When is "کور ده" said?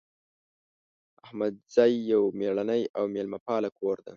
3.77-4.09